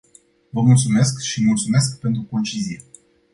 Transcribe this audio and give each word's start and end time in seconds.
Vă 0.49 0.61
mulțumesc, 0.61 1.19
și 1.19 1.45
mulțumesc 1.45 1.99
pentru 1.99 2.27
concizie. 2.29 2.83